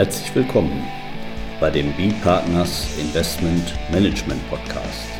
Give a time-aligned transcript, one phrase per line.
[0.00, 0.82] Herzlich willkommen
[1.60, 5.10] bei dem B-Partners Investment Management Podcast.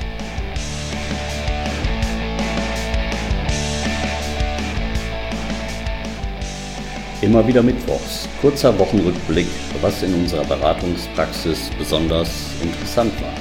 [7.20, 9.48] Immer wieder Mittwochs, kurzer Wochenrückblick,
[9.82, 13.36] was in unserer Beratungspraxis besonders interessant war.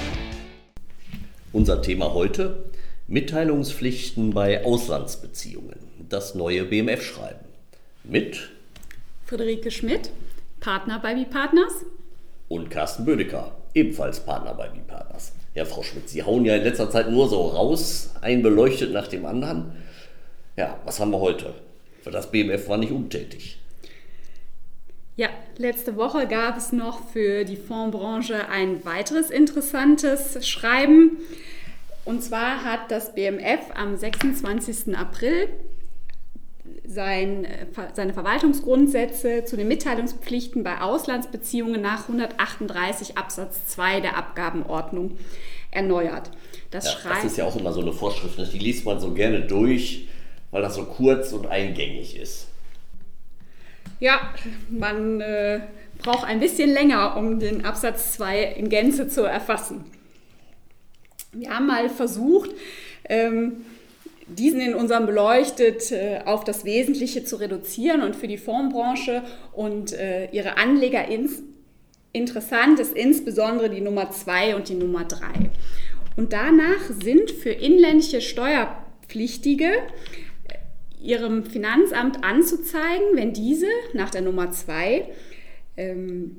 [1.54, 2.66] Unser Thema heute,
[3.08, 5.80] Mitteilungspflichten bei Auslandsbeziehungen,
[6.10, 7.46] das neue BMF-Schreiben.
[8.04, 8.50] Mit
[9.26, 10.12] Friederike Schmidt,
[10.60, 11.86] Partner bei B-Partners.
[12.48, 15.34] Und Carsten Bödecker, ebenfalls Partner bei B-Partners.
[15.54, 19.08] Ja, Frau Schmidt, Sie hauen ja in letzter Zeit nur so raus, ein beleuchtet nach
[19.08, 19.74] dem anderen.
[20.56, 21.54] Ja, was haben wir heute?
[22.02, 23.60] Für das BMF war nicht untätig.
[25.16, 25.28] Ja,
[25.58, 31.18] letzte Woche gab es noch für die Fondsbranche ein weiteres interessantes Schreiben.
[32.06, 34.96] Und zwar hat das BMF am 26.
[34.96, 35.50] April
[36.90, 37.46] sein,
[37.94, 45.18] seine Verwaltungsgrundsätze zu den Mitteilungspflichten bei Auslandsbeziehungen nach 138 Absatz 2 der Abgabenordnung
[45.70, 46.32] erneuert.
[46.72, 48.50] Das, ja, das ist ja auch immer so eine Vorschrift, ne?
[48.52, 50.08] die liest man so gerne durch,
[50.50, 52.48] weil das so kurz und eingängig ist.
[54.00, 54.34] Ja,
[54.70, 55.62] man äh,
[56.00, 59.86] braucht ein bisschen länger, um den Absatz 2 in Gänze zu erfassen.
[61.34, 62.50] Wir haben mal versucht,
[63.08, 63.58] ähm,
[64.30, 69.94] diesen in unserem Beleuchtet äh, auf das Wesentliche zu reduzieren und für die Fondsbranche und
[69.94, 71.42] äh, ihre Anleger ins,
[72.14, 75.20] interessant ist insbesondere die Nummer 2 und die Nummer 3.
[76.16, 79.72] Und danach sind für inländische Steuerpflichtige
[81.02, 85.08] ihrem Finanzamt anzuzeigen, wenn diese nach der Nummer 2
[85.78, 86.38] ähm,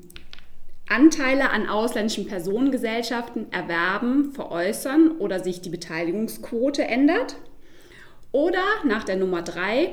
[0.87, 7.37] Anteile an ausländischen Personengesellschaften erwerben, veräußern oder sich die Beteiligungsquote ändert.
[8.31, 9.91] Oder nach der Nummer 3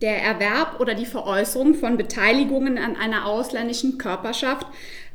[0.00, 4.66] der Erwerb oder die Veräußerung von Beteiligungen an einer ausländischen Körperschaft,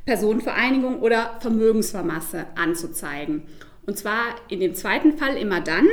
[0.06, 3.44] Personenvereinigung oder Vermögensvermasse anzuzeigen.
[3.86, 5.88] Und zwar in dem zweiten Fall immer dann,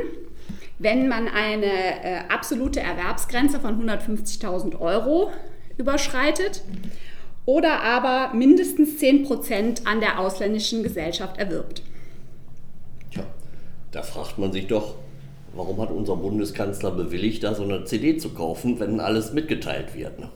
[0.78, 5.32] wenn man eine äh, absolute Erwerbsgrenze von 150.000 Euro
[5.76, 6.62] überschreitet
[7.44, 11.82] oder aber mindestens 10 Prozent an der ausländischen Gesellschaft erwirbt.
[13.10, 13.25] Tja,
[13.91, 14.94] da fragt man sich doch,
[15.58, 20.19] warum hat unser Bundeskanzler bewilligt, da so eine CD zu kaufen, wenn alles mitgeteilt wird?
[20.20, 20.30] Ne?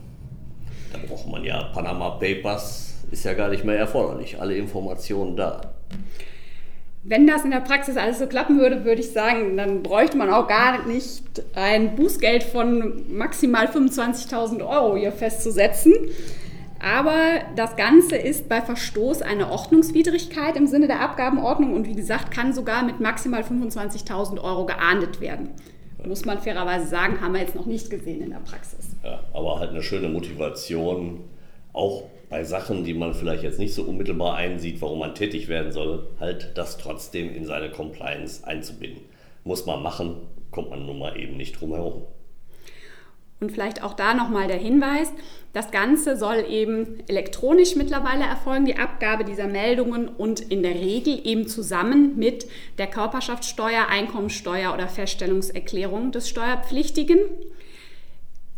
[0.92, 5.74] Da braucht man ja Panama Papers, ist ja gar nicht mehr erforderlich, alle Informationen da.
[7.04, 10.28] Wenn das in der Praxis alles so klappen würde, würde ich sagen, dann bräuchte man
[10.30, 11.22] auch gar nicht
[11.54, 15.94] ein Bußgeld von maximal 25.000 Euro hier festzusetzen.
[16.82, 22.32] Aber das Ganze ist bei Verstoß eine Ordnungswidrigkeit im Sinne der Abgabenordnung und wie gesagt,
[22.32, 25.50] kann sogar mit maximal 25.000 Euro geahndet werden.
[26.04, 28.96] Muss man fairerweise sagen, haben wir jetzt noch nicht gesehen in der Praxis.
[29.04, 31.20] Ja, aber halt eine schöne Motivation,
[31.72, 35.70] auch bei Sachen, die man vielleicht jetzt nicht so unmittelbar einsieht, warum man tätig werden
[35.70, 39.02] soll, halt das trotzdem in seine Compliance einzubinden.
[39.44, 40.16] Muss man machen,
[40.50, 42.02] kommt man nun mal eben nicht drum herum.
[43.42, 45.12] Und vielleicht auch da nochmal der Hinweis,
[45.52, 51.20] das Ganze soll eben elektronisch mittlerweile erfolgen, die Abgabe dieser Meldungen und in der Regel
[51.24, 52.46] eben zusammen mit
[52.78, 57.18] der Körperschaftssteuer, Einkommensteuer oder Feststellungserklärung des Steuerpflichtigen.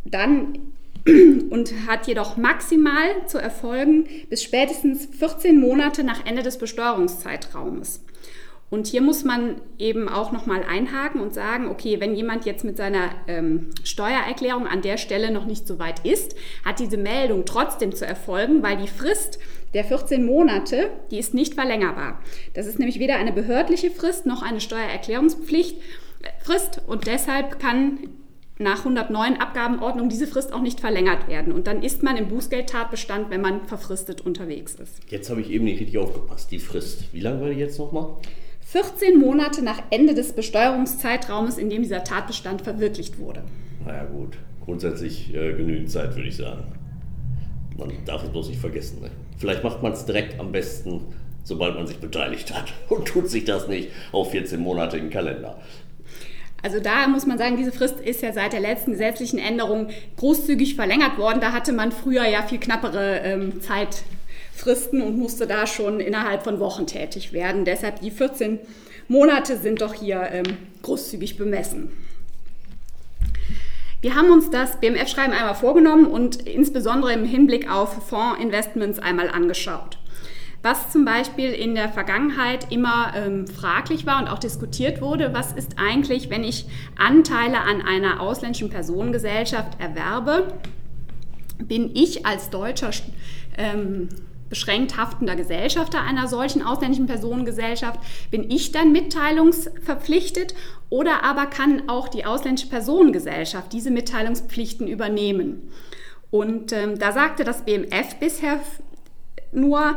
[0.05, 0.59] Dann
[1.50, 8.03] und hat jedoch maximal zu erfolgen bis spätestens 14 Monate nach Ende des Besteuerungszeitraumes.
[8.70, 12.76] Und hier muss man eben auch nochmal einhaken und sagen, okay, wenn jemand jetzt mit
[12.76, 17.94] seiner ähm, Steuererklärung an der Stelle noch nicht so weit ist, hat diese Meldung trotzdem
[17.94, 19.38] zu erfolgen, weil die Frist
[19.75, 22.20] der 14 Monate, die ist nicht verlängerbar.
[22.54, 25.76] Das ist nämlich weder eine behördliche Frist noch eine Steuererklärungspflicht.
[25.76, 27.98] Äh, Frist und deshalb kann
[28.58, 31.52] nach 109 Abgabenordnung diese Frist auch nicht verlängert werden.
[31.52, 35.00] Und dann ist man im Bußgeldtatbestand, wenn man verfristet unterwegs ist.
[35.08, 36.52] Jetzt habe ich eben nicht richtig aufgepasst.
[36.52, 38.16] Die Frist, wie lange war die jetzt nochmal?
[38.75, 43.44] 14 Monate nach Ende des Besteuerungszeitraumes, in dem dieser Tatbestand verwirklicht wurde.
[43.87, 46.65] Naja gut, grundsätzlich äh, genügend Zeit, würde ich sagen.
[47.79, 49.00] Man darf es bloß nicht vergessen.
[49.00, 49.12] Ne?
[49.38, 51.03] Vielleicht macht man es direkt am besten,
[51.44, 55.56] sobald man sich beteiligt hat und tut sich das nicht auf 14 Monate im Kalender.
[56.61, 60.75] Also da muss man sagen, diese Frist ist ja seit der letzten gesetzlichen Änderung großzügig
[60.75, 61.41] verlängert worden.
[61.41, 63.61] Da hatte man früher ja viel knappere ähm,
[64.55, 67.65] Zeitfristen und musste da schon innerhalb von Wochen tätig werden.
[67.65, 68.59] Deshalb die 14
[69.09, 71.93] Monate sind doch hier ähm, großzügig bemessen.
[74.01, 79.99] Wir haben uns das BMF-Schreiben einmal vorgenommen und insbesondere im Hinblick auf Fondsinvestments einmal angeschaut.
[80.62, 85.53] Was zum Beispiel in der Vergangenheit immer ähm, fraglich war und auch diskutiert wurde, was
[85.53, 86.67] ist eigentlich, wenn ich
[86.97, 90.55] Anteile an einer ausländischen Personengesellschaft erwerbe?
[91.59, 92.91] Bin ich als deutscher
[93.59, 94.09] ähm,
[94.49, 97.99] beschränkt haftender Gesellschafter einer solchen ausländischen Personengesellschaft,
[98.31, 100.55] bin ich dann mitteilungsverpflichtet
[100.91, 105.70] oder aber kann auch die ausländische Personengesellschaft diese Mitteilungspflichten übernehmen.
[106.31, 108.61] Und ähm, da sagte das BMF bisher
[109.52, 109.96] nur,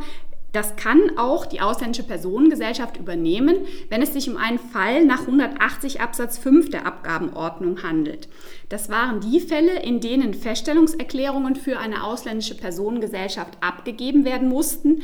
[0.53, 3.57] das kann auch die ausländische Personengesellschaft übernehmen,
[3.89, 8.29] wenn es sich um einen Fall nach 180 Absatz 5 der Abgabenordnung handelt.
[8.69, 15.01] Das waren die Fälle, in denen Feststellungserklärungen für eine ausländische Personengesellschaft abgegeben werden mussten,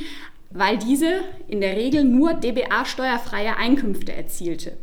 [0.49, 4.77] weil diese in der Regel nur DBA-steuerfreie Einkünfte erzielte.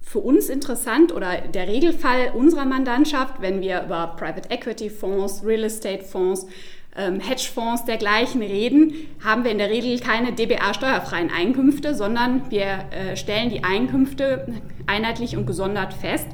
[0.00, 5.64] Für uns interessant oder der Regelfall unserer Mandantschaft, wenn wir über Private Equity Fonds, Real
[5.64, 6.46] Estate Fonds,
[6.94, 8.94] Hedgefonds dergleichen reden,
[9.24, 14.46] haben wir in der Regel keine DBA-steuerfreien Einkünfte, sondern wir äh, stellen die Einkünfte
[14.86, 16.28] einheitlich und gesondert fest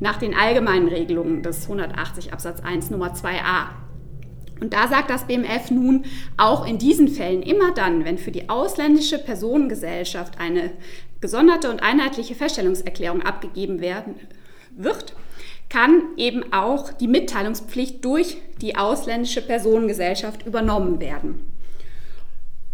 [0.00, 3.70] nach den allgemeinen Regelungen des 180 Absatz 1 Nummer 2a.
[4.60, 6.04] Und da sagt das BMF nun,
[6.36, 10.70] auch in diesen Fällen immer dann, wenn für die ausländische Personengesellschaft eine
[11.20, 14.14] gesonderte und einheitliche Feststellungserklärung abgegeben werden
[14.76, 15.14] wird,
[15.74, 21.40] kann eben auch die Mitteilungspflicht durch die ausländische Personengesellschaft übernommen werden.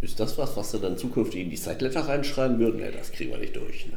[0.03, 2.81] Ist das was, was Sie dann zukünftig in die Zeitletter reinschreiben würden?
[2.81, 3.87] Ne, das kriegen wir nicht durch.
[3.87, 3.95] Ne?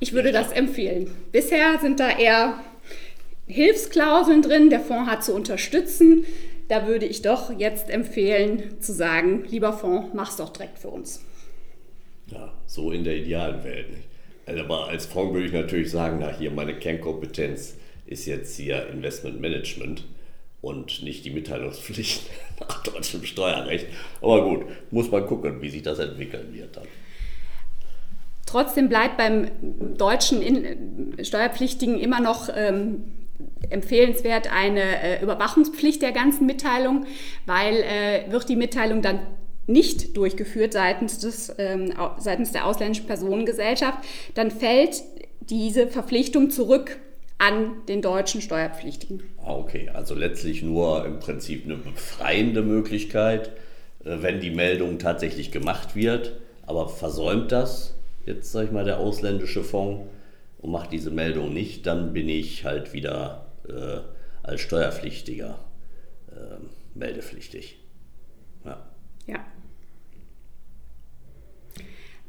[0.00, 1.08] Ich würde das empfehlen.
[1.30, 2.58] Bisher sind da eher
[3.46, 6.24] Hilfsklauseln drin, der Fonds hat zu unterstützen.
[6.66, 11.22] Da würde ich doch jetzt empfehlen zu sagen, lieber Fonds, mach's doch direkt für uns.
[12.26, 13.88] Ja, so in der idealen Welt.
[13.88, 14.08] Nicht?
[14.46, 17.76] Also, aber als Fonds würde ich natürlich sagen, na hier meine Kernkompetenz
[18.06, 20.04] ist jetzt hier Investment Management
[20.62, 22.22] und nicht die Mitteilungspflicht
[22.60, 23.86] nach deutschem Steuerrecht.
[24.20, 26.86] Aber gut, muss man gucken, wie sich das entwickeln wird dann.
[28.46, 29.50] Trotzdem bleibt beim
[29.96, 30.42] deutschen
[31.22, 33.02] Steuerpflichtigen immer noch ähm,
[33.70, 37.06] empfehlenswert eine äh, Überwachungspflicht der ganzen Mitteilung,
[37.44, 39.20] weil äh, wird die Mitteilung dann
[39.66, 43.98] nicht durchgeführt seitens, des, ähm, seitens der ausländischen Personengesellschaft,
[44.34, 45.02] dann fällt
[45.40, 46.98] diese Verpflichtung zurück
[47.38, 49.22] an den deutschen Steuerpflichtigen.
[49.38, 53.48] Ah, okay, also letztlich nur im Prinzip eine befreiende Möglichkeit,
[54.04, 56.32] äh, wenn die Meldung tatsächlich gemacht wird,
[56.66, 57.94] aber versäumt das
[58.24, 60.08] jetzt, sage ich mal, der ausländische Fonds
[60.58, 64.00] und macht diese Meldung nicht, dann bin ich halt wieder äh,
[64.42, 65.58] als Steuerpflichtiger
[66.32, 66.56] äh,
[66.94, 67.78] meldepflichtig.
[68.64, 68.82] Ja.
[69.26, 69.44] ja.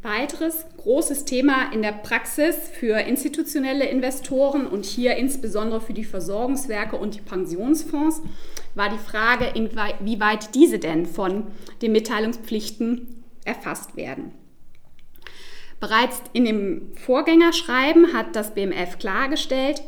[0.07, 6.95] Weiteres großes Thema in der Praxis für institutionelle Investoren und hier insbesondere für die Versorgungswerke
[6.95, 8.21] und die Pensionsfonds
[8.73, 11.47] war die Frage, inwieweit diese denn von
[11.81, 14.31] den Mitteilungspflichten erfasst werden.
[15.81, 19.83] Bereits in dem Vorgängerschreiben hat das BMF klargestellt,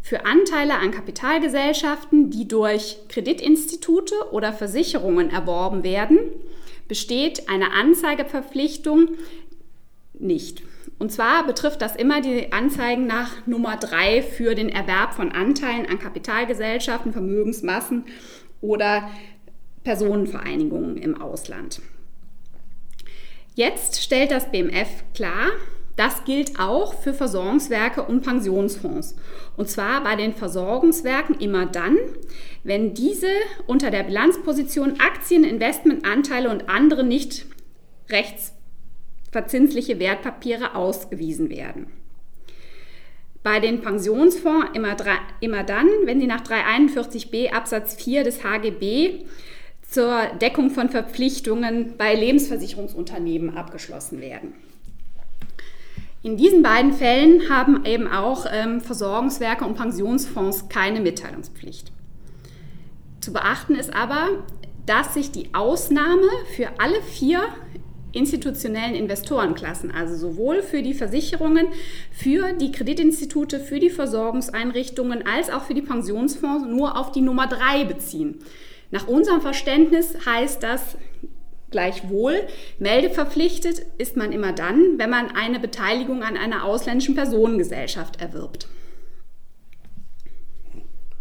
[0.00, 6.18] für Anteile an Kapitalgesellschaften, die durch Kreditinstitute oder Versicherungen erworben werden,
[6.88, 9.10] besteht eine Anzeigeverpflichtung
[10.20, 10.62] nicht.
[10.98, 15.86] Und zwar betrifft das immer die Anzeigen nach Nummer 3 für den Erwerb von Anteilen
[15.86, 18.04] an Kapitalgesellschaften, Vermögensmassen
[18.60, 19.08] oder
[19.82, 21.80] Personenvereinigungen im Ausland.
[23.54, 25.48] Jetzt stellt das BMF klar,
[25.96, 29.16] das gilt auch für Versorgungswerke und Pensionsfonds.
[29.56, 31.98] Und zwar bei den Versorgungswerken immer dann,
[32.62, 33.28] wenn diese
[33.66, 37.46] unter der Bilanzposition Aktien, Investmentanteile und andere nicht
[39.30, 41.86] rechtsverzinsliche Wertpapiere ausgewiesen werden.
[43.42, 44.96] Bei den Pensionsfonds immer,
[45.40, 49.24] immer dann, wenn sie nach 341b Absatz 4 des HGB
[49.88, 54.52] zur Deckung von Verpflichtungen bei Lebensversicherungsunternehmen abgeschlossen werden.
[56.22, 61.90] In diesen beiden Fällen haben eben auch ähm, Versorgungswerke und Pensionsfonds keine Mitteilungspflicht.
[63.22, 64.28] Zu beachten ist aber,
[64.84, 67.40] dass sich die Ausnahme für alle vier
[68.12, 71.68] institutionellen Investorenklassen, also sowohl für die Versicherungen,
[72.10, 77.46] für die Kreditinstitute, für die Versorgungseinrichtungen als auch für die Pensionsfonds nur auf die Nummer
[77.46, 78.38] drei beziehen.
[78.90, 80.96] Nach unserem Verständnis heißt das
[81.70, 82.34] Gleichwohl,
[82.80, 88.66] meldeverpflichtet ist man immer dann, wenn man eine Beteiligung an einer ausländischen Personengesellschaft erwirbt.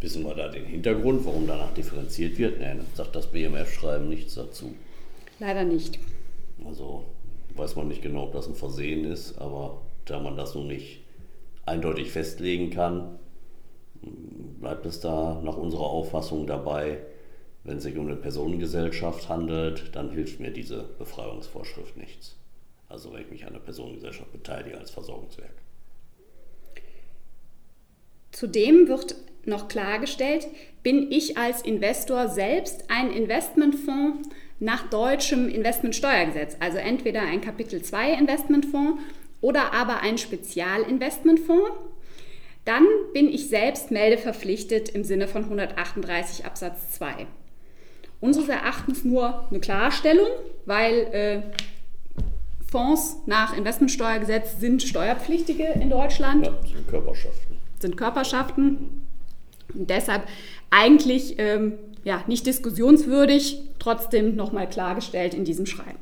[0.01, 2.59] Wissen wir da den Hintergrund, warum danach differenziert wird?
[2.59, 4.73] Nein, sagt das BMF-Schreiben nichts dazu.
[5.39, 5.99] Leider nicht.
[6.65, 7.05] Also
[7.55, 11.01] weiß man nicht genau, ob das ein Versehen ist, aber da man das nun nicht
[11.65, 13.19] eindeutig festlegen kann,
[14.01, 16.99] bleibt es da nach unserer Auffassung dabei,
[17.63, 22.37] wenn es sich um eine Personengesellschaft handelt, dann hilft mir diese Befreiungsvorschrift nichts.
[22.87, 25.53] Also wenn ich mich an einer Personengesellschaft beteilige als Versorgungswerk.
[28.31, 30.47] Zudem wird noch klargestellt,
[30.81, 38.13] bin ich als Investor selbst ein Investmentfonds nach deutschem Investmentsteuergesetz, also entweder ein Kapitel 2
[38.13, 39.01] Investmentfonds
[39.41, 41.71] oder aber ein Spezialinvestmentfonds,
[42.65, 47.25] dann bin ich selbst meldeverpflichtet im Sinne von 138 Absatz 2.
[48.19, 50.27] Unseres Erachtens nur eine Klarstellung,
[50.65, 51.41] weil äh,
[52.69, 56.45] Fonds nach Investmentsteuergesetz sind Steuerpflichtige in Deutschland.
[56.45, 57.57] Ja, sind Körperschaften.
[57.79, 59.01] Sind Körperschaften.
[59.73, 60.23] Und deshalb
[60.69, 61.73] eigentlich ähm,
[62.03, 65.99] ja, nicht diskussionswürdig, trotzdem nochmal klargestellt in diesem Schreiben.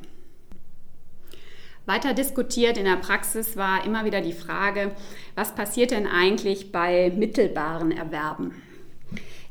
[1.86, 4.92] Weiter diskutiert in der Praxis war immer wieder die Frage,
[5.34, 8.62] was passiert denn eigentlich bei mittelbaren Erwerben?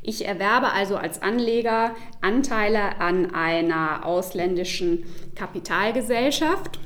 [0.02, 6.78] Ich erwerbe also als Anleger Anteile an einer ausländischen Kapitalgesellschaft,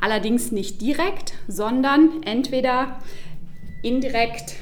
[0.00, 2.98] allerdings nicht direkt, sondern entweder
[3.82, 4.54] indirekt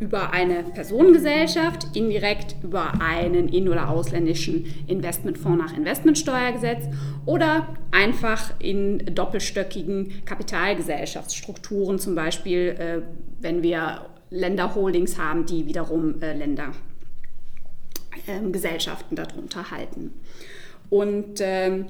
[0.00, 6.86] über eine Personengesellschaft, indirekt über einen in- oder ausländischen Investmentfonds nach Investmentsteuergesetz
[7.26, 13.02] oder einfach in doppelstöckigen Kapitalgesellschaftsstrukturen, zum Beispiel äh,
[13.40, 16.34] wenn wir Länderholdings haben, die wiederum äh,
[18.26, 20.12] Ländergesellschaften ähm, darunter halten.
[20.90, 21.86] Und ähm,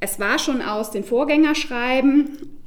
[0.00, 2.57] es war schon aus den Vorgängerschreiben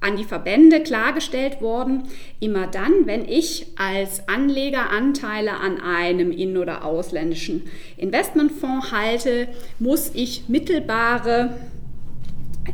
[0.00, 2.04] an die Verbände klargestellt worden,
[2.38, 7.64] immer dann, wenn ich als Anleger Anteile an einem in- oder ausländischen
[7.96, 11.58] Investmentfonds halte, muss ich mittelbare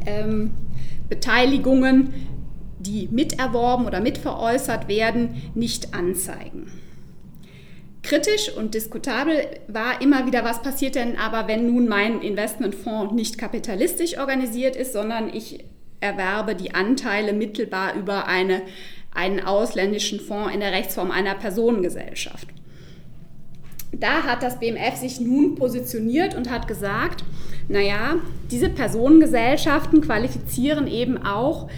[0.06, 0.50] ähm,
[1.08, 2.12] Beteiligungen,
[2.78, 6.70] die miterworben oder mitveräußert werden, nicht anzeigen.
[8.02, 13.38] Kritisch und diskutabel war immer wieder, was passiert denn aber, wenn nun mein Investmentfonds nicht
[13.38, 15.64] kapitalistisch organisiert ist, sondern ich
[16.04, 18.62] erwerbe die Anteile mittelbar über eine,
[19.12, 22.48] einen ausländischen Fonds in der Rechtsform einer Personengesellschaft.
[23.92, 27.24] Da hat das BMF sich nun positioniert und hat gesagt,
[27.68, 28.16] naja,
[28.50, 31.70] diese Personengesellschaften qualifizieren eben auch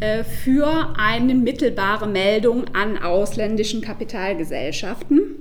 [0.00, 5.36] äh, für eine mittelbare Meldung an ausländischen Kapitalgesellschaften.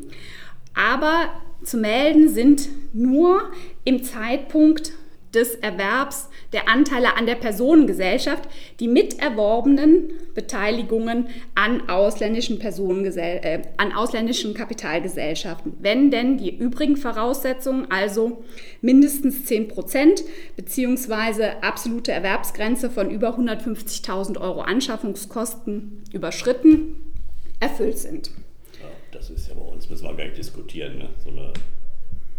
[0.73, 1.29] Aber
[1.63, 3.51] zu melden sind nur
[3.85, 4.93] im Zeitpunkt
[5.33, 8.47] des Erwerbs der Anteile an der Personengesellschaft
[8.79, 15.73] die miterworbenen Beteiligungen an ausländischen, Personengesell äh, an ausländischen Kapitalgesellschaften.
[15.79, 18.43] Wenn denn die übrigen Voraussetzungen, also
[18.81, 20.23] mindestens 10 Prozent
[20.55, 27.13] beziehungsweise absolute Erwerbsgrenze von über 150.000 Euro Anschaffungskosten überschritten,
[27.59, 28.31] erfüllt sind.
[28.79, 31.09] Ja, das ist ja bei uns, müssen wir gar nicht diskutieren, ne?
[31.23, 31.53] so eine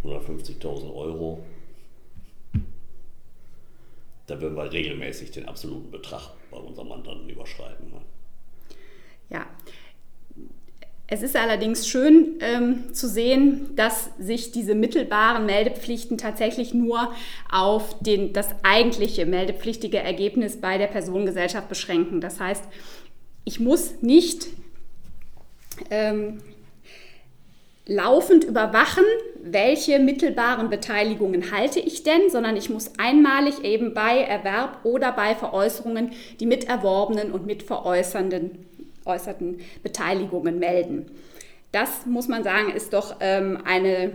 [0.05, 1.45] 150.000 Euro
[4.27, 7.91] da würden wir regelmäßig den absoluten Betrag bei unserem Mandanten überschreiten.
[7.91, 8.01] Ne?
[9.31, 9.47] Ja.
[11.07, 17.13] Es ist allerdings schön ähm, zu sehen, dass sich diese mittelbaren Meldepflichten tatsächlich nur
[17.53, 22.23] auf den, das eigentliche meldepflichtige Ergebnis bei der Personengesellschaft beschränken.
[22.23, 22.65] Das heißt,
[23.45, 24.47] ich muss nicht
[25.91, 26.41] ähm,
[27.87, 29.05] laufend überwachen,
[29.43, 35.35] welche mittelbaren Beteiligungen halte ich denn, sondern ich muss einmalig eben bei Erwerb oder bei
[35.35, 38.67] Veräußerungen die miterworbenen und mitveräußernden
[39.07, 41.07] äußerten Beteiligungen melden.
[41.73, 44.13] Das muss man sagen, ist doch ähm, eine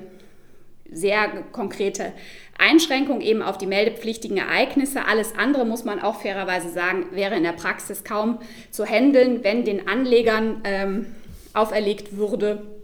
[0.92, 2.14] sehr konkrete
[2.58, 5.06] Einschränkung eben auf die meldepflichtigen Ereignisse.
[5.06, 8.40] Alles andere muss man auch fairerweise sagen, wäre in der Praxis kaum
[8.72, 11.06] zu handeln, wenn den Anlegern ähm,
[11.54, 12.79] auferlegt würde,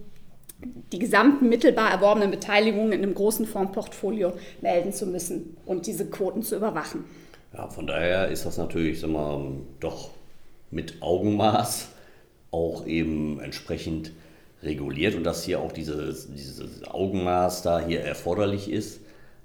[0.92, 6.44] die gesamten mittelbar erworbenen Beteiligungen in einem großen Fondsportfolio melden zu müssen und diese Quoten
[6.44, 7.04] zu überwachen.
[7.54, 10.12] Ja, von daher ist das natürlich sag mal, doch
[10.72, 11.90] mit Augenmaß
[12.52, 14.12] auch eben entsprechend
[14.64, 19.02] reguliert und dass hier auch dieses, dieses Augenmaß da hier erforderlich ist,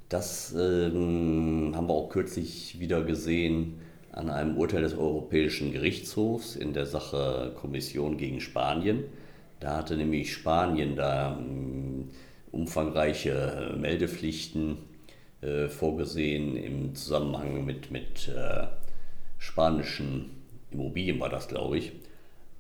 [0.09, 3.81] das ähm, haben wir auch kürzlich wieder gesehen
[4.13, 9.05] an einem Urteil des Europäischen Gerichtshofs in der Sache Kommission gegen Spanien
[9.61, 12.09] da hatte nämlich Spanien da ähm,
[12.51, 14.79] umfangreiche Meldepflichten
[15.43, 18.67] äh, vorgesehen im Zusammenhang mit, mit äh,
[19.39, 20.31] spanischen
[20.71, 21.93] Immobilien war das, glaube ich.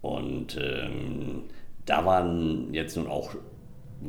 [0.03, 1.45] Und ähm,
[1.87, 3.35] da waren jetzt nun auch,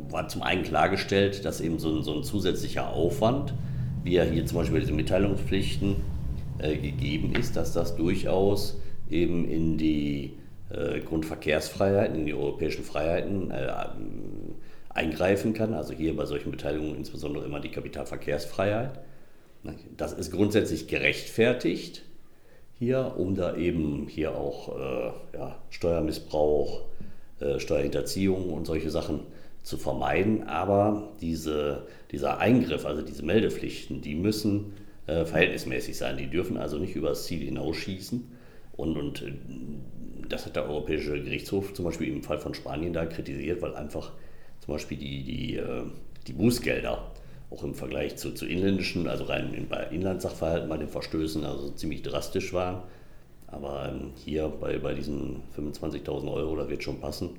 [0.10, 3.54] war zum einen klargestellt, dass eben so ein, so ein zusätzlicher Aufwand,
[4.04, 5.96] wie er hier zum Beispiel bei diesen Mitteilungspflichten
[6.60, 8.80] äh, gegeben ist, dass das durchaus
[9.10, 10.41] eben in die äh,
[11.02, 13.72] Grundverkehrsfreiheiten, in die europäischen Freiheiten äh,
[14.90, 15.74] eingreifen kann.
[15.74, 19.00] Also hier bei solchen Beteiligungen insbesondere immer die Kapitalverkehrsfreiheit.
[19.96, 22.04] Das ist grundsätzlich gerechtfertigt
[22.80, 26.82] hier, um da eben hier auch äh, ja, Steuermissbrauch
[27.40, 29.22] äh, Steuerhinterziehung und solche Sachen
[29.64, 30.44] zu vermeiden.
[30.48, 34.74] Aber diese, dieser Eingriff, also diese Meldepflichten, die müssen
[35.08, 36.18] äh, verhältnismäßig sein.
[36.18, 38.32] Die dürfen also nicht über das Ziel hinausschießen.
[38.82, 39.32] Und, und äh,
[40.28, 44.12] das hat der Europäische Gerichtshof zum Beispiel im Fall von Spanien da kritisiert, weil einfach
[44.60, 45.84] zum Beispiel die, die, äh,
[46.26, 47.12] die Bußgelder
[47.52, 51.70] auch im Vergleich zu, zu inländischen, also rein in, bei Inlandssachverhalten bei den Verstößen, also
[51.72, 52.82] ziemlich drastisch waren.
[53.46, 57.30] Aber ähm, hier bei, bei diesen 25.000 Euro, da wird schon passen.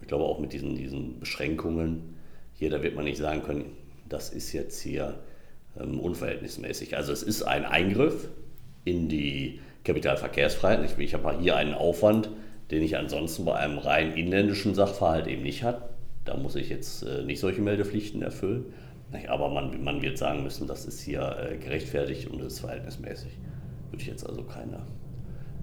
[0.00, 2.16] Ich glaube auch mit diesen, diesen Beschränkungen
[2.54, 3.66] hier, da wird man nicht sagen können,
[4.08, 5.18] das ist jetzt hier
[5.78, 6.96] ähm, unverhältnismäßig.
[6.96, 8.30] Also es ist ein Eingriff
[8.84, 10.98] in die Kapitalverkehrsfreiheit.
[10.98, 12.28] Ich, habe hier einen Aufwand,
[12.70, 15.82] den ich ansonsten bei einem rein inländischen Sachverhalt eben nicht habe.
[16.24, 18.66] Da muss ich jetzt äh, nicht solche Meldepflichten erfüllen.
[19.28, 23.30] Aber man, man wird sagen müssen, das ist hier äh, gerechtfertigt und ist verhältnismäßig.
[23.90, 24.80] Würde ich jetzt also keine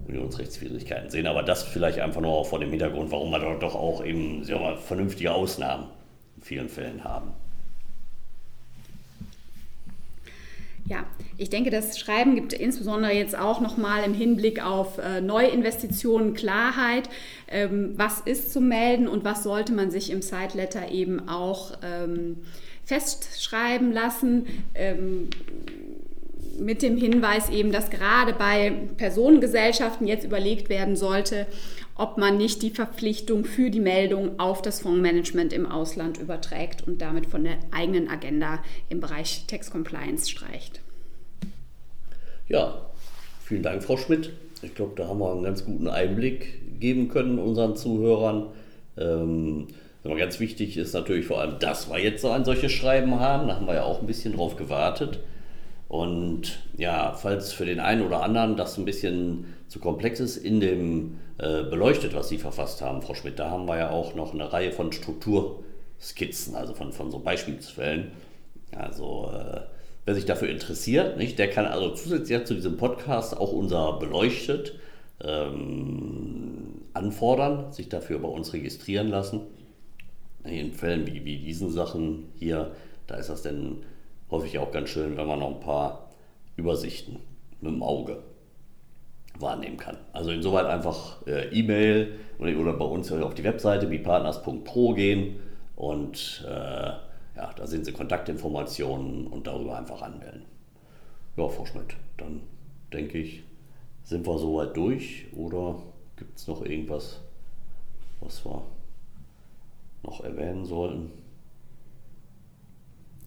[0.08, 1.26] Unionsrechtswidrigkeiten sehen.
[1.26, 5.32] Aber das vielleicht einfach nur vor dem Hintergrund, warum wir doch auch eben mal, vernünftige
[5.32, 5.88] Ausnahmen
[6.36, 7.32] in vielen Fällen haben.
[10.86, 11.04] Ja,
[11.38, 17.08] ich denke, das Schreiben gibt insbesondere jetzt auch nochmal im Hinblick auf äh, Neuinvestitionen Klarheit.
[17.48, 22.36] Ähm, was ist zu melden und was sollte man sich im Side-Letter eben auch ähm,
[22.84, 24.46] festschreiben lassen?
[24.74, 25.28] Ähm,
[26.58, 31.46] mit dem Hinweis eben, dass gerade bei Personengesellschaften jetzt überlegt werden sollte,
[31.96, 37.00] ob man nicht die Verpflichtung für die Meldung auf das Fondsmanagement im Ausland überträgt und
[37.00, 40.80] damit von der eigenen Agenda im Bereich Tax Compliance streicht.
[42.48, 42.86] Ja,
[43.44, 44.32] vielen Dank, Frau Schmidt.
[44.62, 48.48] Ich glaube, da haben wir einen ganz guten Einblick geben können unseren Zuhörern.
[48.96, 49.68] Ähm,
[50.02, 53.48] ganz wichtig ist natürlich vor allem, dass wir jetzt so ein solches Schreiben haben.
[53.48, 55.20] Da haben wir ja auch ein bisschen drauf gewartet.
[55.94, 60.58] Und ja, falls für den einen oder anderen das ein bisschen zu komplex ist, in
[60.58, 64.34] dem äh, beleuchtet, was Sie verfasst haben, Frau Schmidt, da haben wir ja auch noch
[64.34, 68.10] eine Reihe von Strukturskizzen, also von, von so Beispielsfällen.
[68.76, 69.60] Also äh,
[70.04, 74.74] wer sich dafür interessiert, nicht, der kann also zusätzlich zu diesem Podcast auch unser beleuchtet
[75.22, 79.42] ähm, anfordern, sich dafür bei uns registrieren lassen.
[80.42, 82.72] In Fällen wie, wie diesen Sachen hier,
[83.06, 83.84] da ist das denn
[84.34, 86.10] häufig auch ganz schön, wenn man noch ein paar
[86.56, 87.20] Übersichten
[87.60, 88.18] mit dem Auge
[89.38, 89.96] wahrnehmen kann.
[90.12, 95.40] Also insoweit einfach äh, E-Mail oder, bei uns auf die Webseite bipartners.pro gehen
[95.76, 96.90] und äh,
[97.36, 100.42] ja, da sehen Sie Kontaktinformationen und darüber einfach anmelden.
[101.36, 102.40] Ja, Frau Schmidt, dann
[102.92, 103.42] denke ich,
[104.04, 105.76] sind wir soweit durch oder
[106.16, 107.20] gibt es noch irgendwas,
[108.20, 108.62] was wir
[110.04, 111.10] noch erwähnen sollten?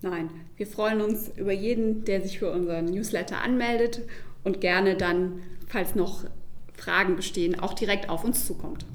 [0.01, 4.01] Nein, wir freuen uns über jeden, der sich für unseren Newsletter anmeldet
[4.43, 6.25] und gerne dann, falls noch
[6.73, 8.85] Fragen bestehen, auch direkt auf uns zukommt.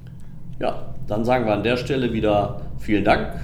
[0.61, 3.41] Ja, dann sagen wir an der Stelle wieder vielen Dank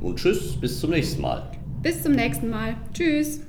[0.00, 1.50] und tschüss, bis zum nächsten Mal.
[1.82, 2.76] Bis zum nächsten Mal.
[2.94, 3.42] Tschüss.